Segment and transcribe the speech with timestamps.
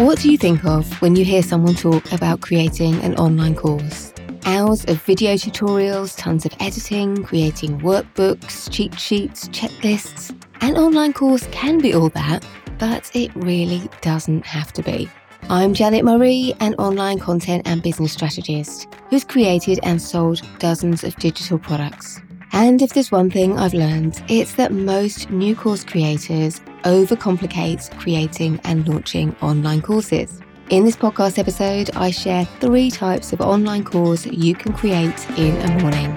[0.00, 4.14] What do you think of when you hear someone talk about creating an online course?
[4.46, 10.34] Hours of video tutorials, tons of editing, creating workbooks, cheat sheets, checklists.
[10.62, 12.46] An online course can be all that,
[12.78, 15.06] but it really doesn't have to be.
[15.50, 21.14] I'm Janet Murray, an online content and business strategist who's created and sold dozens of
[21.16, 22.22] digital products.
[22.52, 28.60] And if there's one thing I've learned, it's that most new course creators overcomplicate creating
[28.64, 30.40] and launching online courses.
[30.68, 35.56] In this podcast episode, I share three types of online course you can create in
[35.56, 36.14] a morning.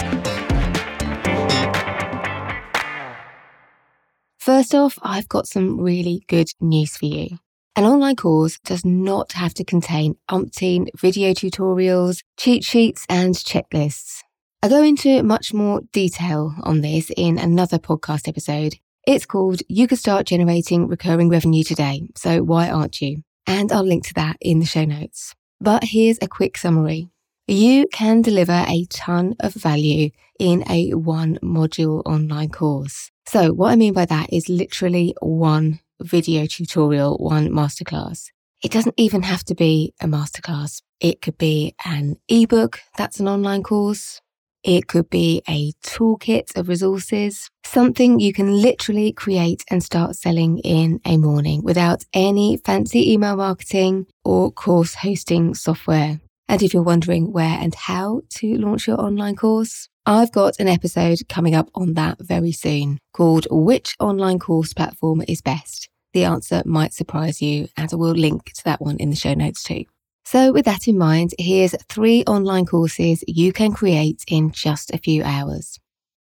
[4.39, 7.37] First off, I've got some really good news for you.
[7.75, 14.22] An online course does not have to contain umpteen video tutorials, cheat sheets, and checklists.
[14.63, 18.75] I go into much more detail on this in another podcast episode.
[19.05, 23.23] It's called You Could Start Generating Recurring Revenue Today, so why aren't you?
[23.45, 25.35] And I'll link to that in the show notes.
[25.59, 27.09] But here's a quick summary.
[27.45, 33.11] You can deliver a ton of value in a one module online course.
[33.25, 38.29] So, what I mean by that is literally one video tutorial, one masterclass.
[38.63, 40.81] It doesn't even have to be a masterclass.
[41.01, 44.21] It could be an ebook that's an online course.
[44.63, 50.59] It could be a toolkit of resources, something you can literally create and start selling
[50.59, 56.21] in a morning without any fancy email marketing or course hosting software.
[56.47, 60.69] And if you're wondering where and how to launch your online course, I've got an
[60.69, 65.89] episode coming up on that very soon called Which Online Course Platform is Best?
[66.13, 69.33] The answer might surprise you, and I will link to that one in the show
[69.33, 69.85] notes too.
[70.25, 74.97] So, with that in mind, here's three online courses you can create in just a
[74.97, 75.79] few hours.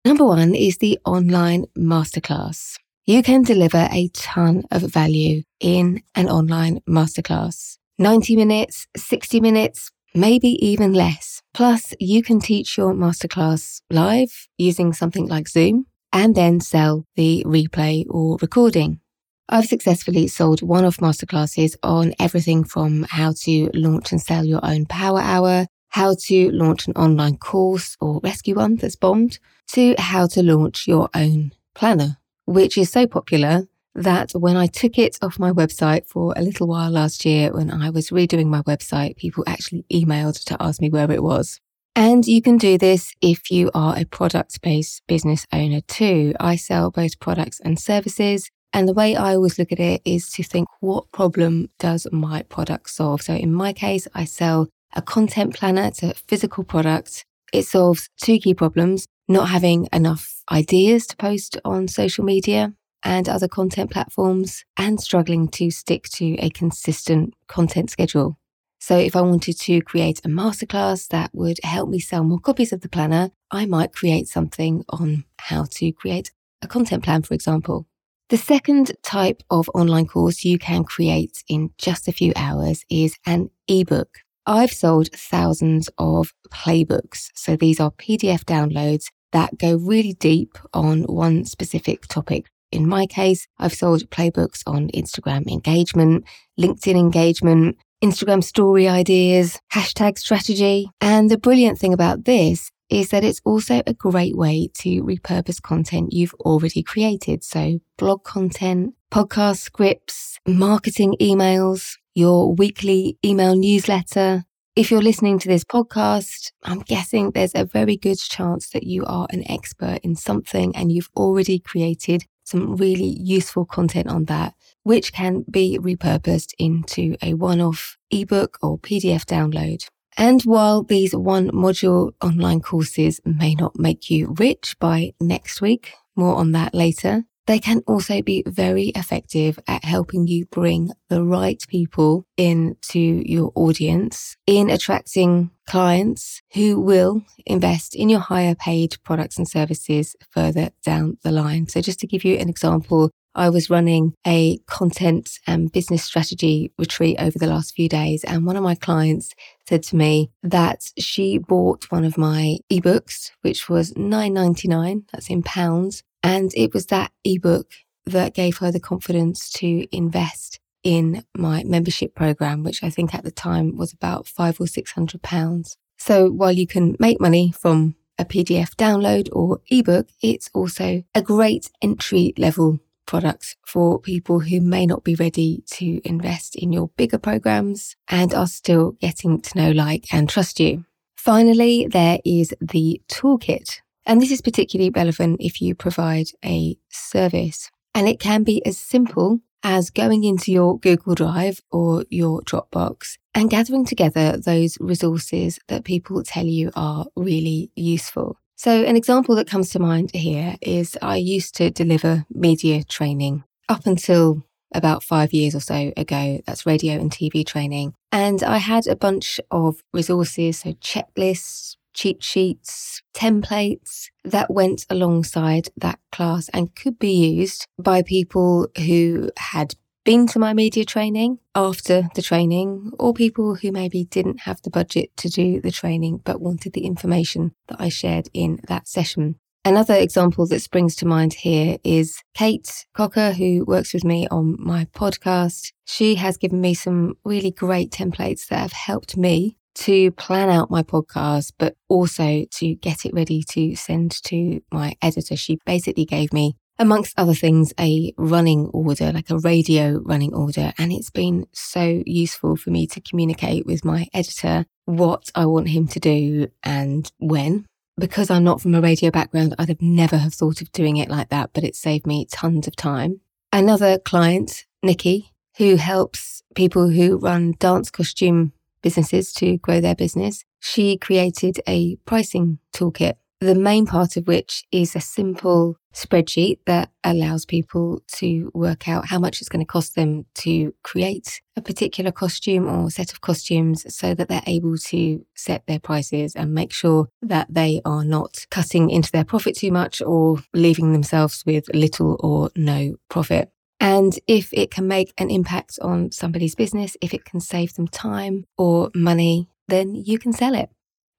[0.05, 2.79] Number one is the online masterclass.
[3.07, 7.79] You can deliver a ton of value in an online masterclass.
[7.99, 11.43] 90 minutes, 60 minutes, maybe even less.
[11.55, 17.43] Plus, you can teach your masterclass live using something like Zoom and then sell the
[17.47, 19.01] replay or recording.
[19.49, 24.65] I've successfully sold one off masterclasses on everything from how to launch and sell your
[24.65, 29.39] own power hour, how to launch an online course or rescue one that's bombed,
[29.73, 34.99] to how to launch your own planner, which is so popular that when I took
[34.99, 38.63] it off my website for a little while last year, when I was redoing my
[38.63, 41.61] website, people actually emailed to ask me where it was.
[41.95, 46.35] And you can do this if you are a product based business owner too.
[46.39, 48.51] I sell both products and services.
[48.73, 52.43] And the way I always look at it is to think, what problem does my
[52.43, 53.23] product solve?
[53.23, 55.85] So in my case, I sell a content planner.
[55.85, 57.25] It's a physical product.
[57.53, 63.29] It solves two key problems, not having enough ideas to post on social media and
[63.29, 68.37] other content platforms and struggling to stick to a consistent content schedule.
[68.81, 72.73] So if I wanted to create a masterclass that would help me sell more copies
[72.73, 76.31] of the planner, I might create something on how to create
[76.63, 77.87] a content plan, for example.
[78.29, 83.17] The second type of online course you can create in just a few hours is
[83.25, 84.19] an ebook.
[84.45, 87.31] I've sold thousands of playbooks.
[87.37, 92.47] So these are PDF downloads that go really deep on one specific topic.
[92.73, 96.25] In my case, I've sold playbooks on Instagram engagement,
[96.59, 100.91] LinkedIn engagement, Instagram story ideas, hashtag strategy.
[101.01, 105.61] And the brilliant thing about this is that it's also a great way to repurpose
[105.61, 107.43] content you've already created.
[107.43, 114.45] So blog content, podcast scripts, marketing emails, your weekly email newsletter.
[114.77, 119.05] If you're listening to this podcast, I'm guessing there's a very good chance that you
[119.07, 124.55] are an expert in something and you've already created some really useful content on that,
[124.83, 129.87] which can be repurposed into a one off ebook or PDF download.
[130.17, 135.93] And while these one module online courses may not make you rich by next week,
[136.15, 141.23] more on that later, they can also be very effective at helping you bring the
[141.23, 148.97] right people into your audience in attracting clients who will invest in your higher paid
[149.05, 151.69] products and services further down the line.
[151.69, 156.73] So just to give you an example, I was running a content and business strategy
[156.79, 158.25] retreat over the last few days.
[158.25, 159.35] And one of my clients
[159.69, 165.05] said to me that she bought one of my ebooks, which was $9.99.
[165.13, 166.03] That's in pounds.
[166.23, 167.71] And it was that ebook
[168.07, 173.25] that gave her the confidence to invest in my membership program, which I think at
[173.25, 175.77] the time was about five or six hundred pounds.
[175.99, 181.23] So while you can make money from a PDF download or ebook, it's also a
[181.23, 186.89] great entry level products for people who may not be ready to invest in your
[186.97, 190.85] bigger programs and are still getting to know, like, and trust you.
[191.17, 193.81] Finally, there is the toolkit.
[194.05, 197.71] And this is particularly relevant if you provide a service.
[197.95, 203.19] And it can be as simple as going into your Google Drive or your Dropbox
[203.35, 208.39] and gathering together those resources that people tell you are really useful.
[208.57, 213.45] So, an example that comes to mind here is I used to deliver media training
[213.69, 214.43] up until
[214.75, 216.41] about five years or so ago.
[216.47, 217.95] That's radio and TV training.
[218.13, 225.69] And I had a bunch of resources, so checklists, cheat sheets, templates that went alongside
[225.77, 229.75] that class and could be used by people who had
[230.07, 234.71] been to my media training after the training, or people who maybe didn't have the
[234.71, 239.35] budget to do the training but wanted the information that I shared in that session.
[239.65, 244.55] Another example that springs to mind here is Kate Cocker, who works with me on
[244.61, 245.73] my podcast.
[245.87, 250.71] She has given me some really great templates that have helped me to plan out
[250.71, 255.35] my podcast, but also to get it ready to send to my editor.
[255.35, 260.73] She basically gave me amongst other things, a running order, like a radio running order.
[260.79, 265.69] And it's been so useful for me to communicate with my editor what I want
[265.69, 267.67] him to do and when.
[267.99, 271.09] Because I'm not from a radio background, I'd have never have thought of doing it
[271.09, 273.21] like that, but it saved me tons of time.
[273.53, 278.53] Another client, Nikki, who helps people who run dance costume
[278.83, 284.65] businesses to grow their business, she created a pricing toolkit the main part of which
[284.73, 289.71] is a simple spreadsheet that allows people to work out how much it's going to
[289.71, 294.77] cost them to create a particular costume or set of costumes so that they're able
[294.77, 299.57] to set their prices and make sure that they are not cutting into their profit
[299.57, 303.51] too much or leaving themselves with little or no profit.
[303.81, 307.89] And if it can make an impact on somebody's business, if it can save them
[307.89, 310.71] time or money, then you can sell it.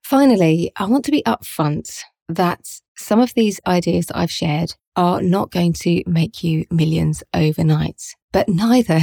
[0.08, 2.00] Finally, I want to be upfront
[2.30, 7.26] that some of these ideas that I've shared are not going to make you millions
[7.34, 9.02] overnight, but neither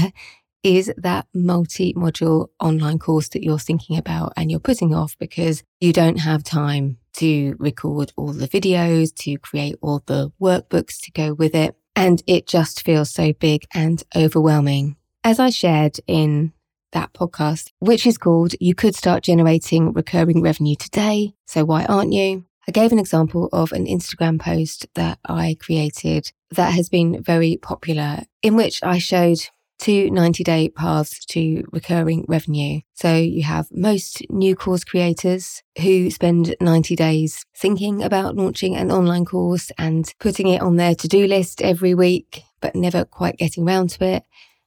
[0.62, 5.62] is that multi module online course that you're thinking about and you're putting off because
[5.78, 11.12] you don't have time to record all the videos, to create all the workbooks to
[11.12, 11.76] go with it.
[11.94, 14.96] And it just feels so big and overwhelming.
[15.22, 16.54] As I shared in
[16.94, 21.34] that podcast, which is called You Could Start Generating Recurring Revenue Today.
[21.46, 22.46] So why aren't you?
[22.66, 27.58] I gave an example of an Instagram post that I created that has been very
[27.60, 29.40] popular, in which I showed
[29.78, 32.80] two 90 day paths to recurring revenue.
[32.94, 38.90] So you have most new course creators who spend 90 days thinking about launching an
[38.90, 43.36] online course and putting it on their to do list every week, but never quite
[43.36, 44.24] getting around to it.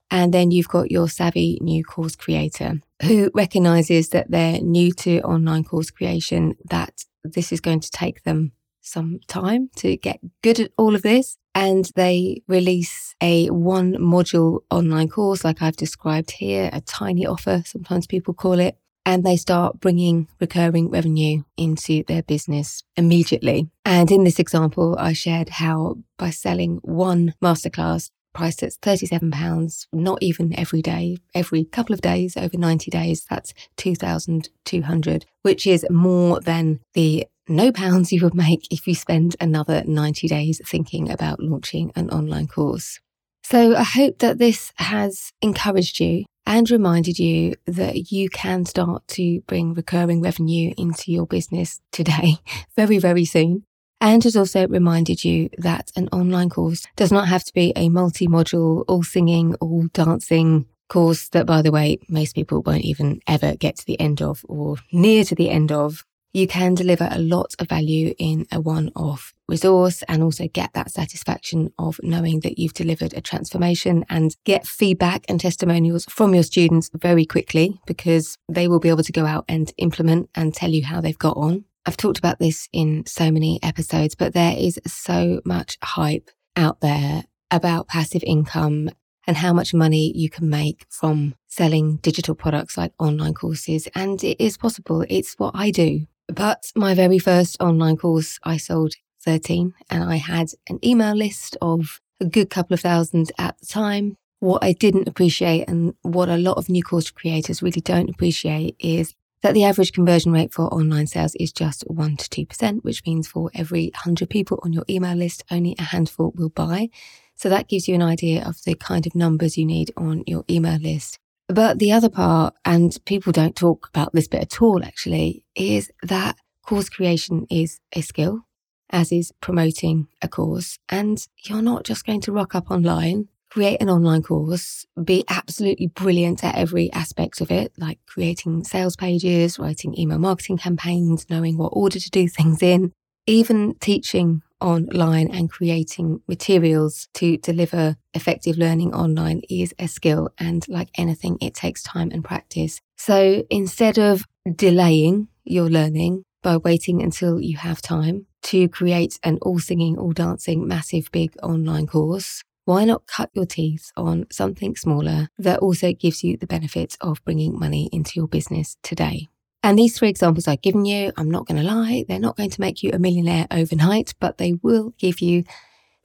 [0.09, 5.21] And then you've got your savvy new course creator who recognizes that they're new to
[5.21, 10.59] online course creation, that this is going to take them some time to get good
[10.59, 11.37] at all of this.
[11.53, 17.63] And they release a one module online course, like I've described here, a tiny offer,
[17.65, 18.77] sometimes people call it.
[19.05, 23.69] And they start bringing recurring revenue into their business immediately.
[23.85, 30.19] And in this example, I shared how by selling one masterclass, priced at £37, not
[30.21, 36.39] even every day, every couple of days, over 90 days, that's 2,200, which is more
[36.39, 41.39] than the no pounds you would make if you spend another 90 days thinking about
[41.39, 42.99] launching an online course.
[43.43, 49.07] So I hope that this has encouraged you and reminded you that you can start
[49.07, 52.35] to bring recurring revenue into your business today,
[52.75, 53.63] very, very soon
[53.99, 57.89] and has also reminded you that an online course does not have to be a
[57.89, 63.19] multi module, all singing, all dancing course that, by the way, most people won't even
[63.27, 66.05] ever get to the end of or near to the end of.
[66.33, 70.71] You can deliver a lot of value in a one off resource and also get
[70.73, 76.35] that satisfaction of knowing that you've delivered a transformation and get feedback and testimonials from
[76.35, 80.53] your students very quickly because they will be able to go out and implement and
[80.53, 81.63] tell you how they've got on.
[81.87, 86.81] I've talked about this in so many episodes, but there is so much hype out
[86.81, 88.89] there about passive income
[89.25, 93.87] and how much money you can make from selling digital products like online courses.
[93.95, 95.05] And it is possible.
[95.09, 96.07] It's what I do.
[96.27, 101.55] But my very first online course, I sold 13 and I had an email list
[101.61, 104.17] of a good couple of thousand at the time.
[104.41, 108.75] What I didn't appreciate and what a lot of new course creators really don't appreciate
[108.77, 113.03] is that the average conversion rate for online sales is just 1% to 2%, which
[113.05, 116.89] means for every 100 people on your email list, only a handful will buy.
[117.35, 120.43] So that gives you an idea of the kind of numbers you need on your
[120.49, 121.19] email list.
[121.47, 125.91] But the other part, and people don't talk about this bit at all actually, is
[126.03, 128.41] that course creation is a skill,
[128.89, 130.79] as is promoting a course.
[130.89, 135.87] And you're not just going to rock up online, create an online course, be absolutely
[135.87, 141.57] brilliant at every aspect of it, like creating sales pages, writing email marketing campaigns, knowing
[141.57, 142.91] what order to do things in,
[143.25, 150.29] even teaching online and creating materials to deliver effective learning online is a skill.
[150.39, 152.79] And like anything, it takes time and practice.
[152.97, 154.23] So instead of
[154.55, 160.11] delaying your learning by waiting until you have time to create an all singing, all
[160.11, 165.93] dancing, massive, big online course, why not cut your teeth on something smaller that also
[165.93, 169.29] gives you the benefits of bringing money into your business today?
[169.63, 172.49] And these three examples I've given you, I'm not going to lie, they're not going
[172.49, 175.45] to make you a millionaire overnight, but they will give you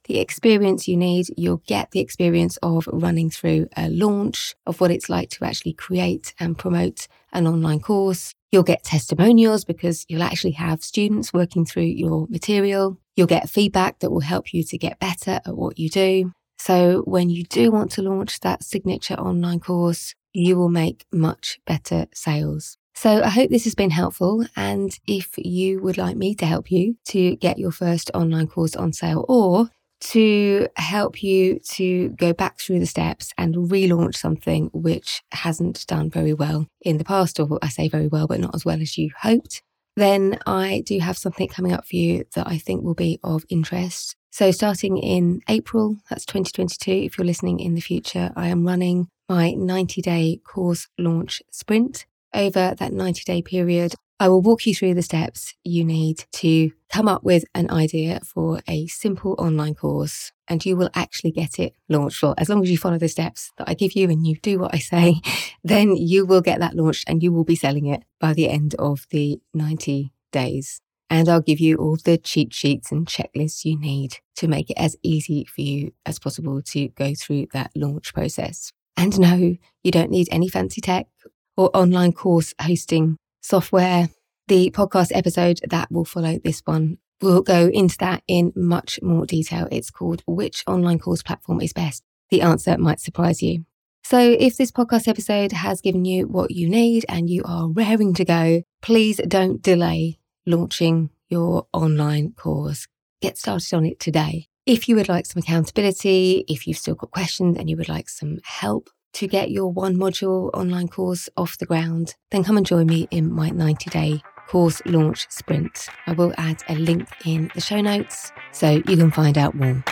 [0.05, 1.27] the experience you need.
[1.37, 5.73] You'll get the experience of running through a launch, of what it's like to actually
[5.73, 8.35] create and promote an online course.
[8.53, 12.99] You'll get testimonials because you'll actually have students working through your material.
[13.17, 16.31] You'll get feedback that will help you to get better at what you do.
[16.65, 21.59] So when you do want to launch that signature online course, you will make much
[21.67, 22.77] better sales.
[22.95, 24.47] So I hope this has been helpful.
[24.55, 28.77] And if you would like me to help you to get your first online course
[28.77, 29.71] on sale or
[30.13, 36.11] to help you to go back through the steps and relaunch something which hasn't done
[36.11, 38.97] very well in the past, or I say very well, but not as well as
[38.97, 39.65] you hoped,
[39.97, 43.45] then I do have something coming up for you that I think will be of
[43.49, 44.15] interest.
[44.33, 49.09] So, starting in April, that's 2022, if you're listening in the future, I am running
[49.29, 52.07] my 90 day course launch sprint.
[52.33, 56.71] Over that 90 day period, I will walk you through the steps you need to
[56.91, 61.59] come up with an idea for a simple online course and you will actually get
[61.59, 64.27] it launched for as long as you follow the steps that I give you and
[64.27, 65.17] you do what I say,
[65.63, 68.77] then you will get that launched and you will be selling it by the end
[68.79, 70.81] of the 90 days.
[71.13, 74.79] And I'll give you all the cheat sheets and checklists you need to make it
[74.79, 78.73] as easy for you as possible to go through that launch process.
[78.97, 81.09] And no, you don't need any fancy tech
[81.55, 84.09] or online course hosting software.
[84.49, 89.27] The podcast episode that will follow this one will go into that in much more
[89.27, 89.69] detail.
[89.71, 92.03] It's called Which Online Course Platform is Best?
[92.31, 93.67] The answer might surprise you.
[94.03, 98.15] So, if this podcast episode has given you what you need and you are raring
[98.15, 102.87] to go, please don't delay launching your online course.
[103.21, 104.47] Get started on it today.
[104.67, 108.09] If you would like some accountability, if you've still got questions and you would like
[108.09, 112.67] some help to get your one module online course off the ground, then come and
[112.67, 115.89] join me in my 90 day course launch sprint.
[116.07, 119.83] I will add a link in the show notes so you can find out more.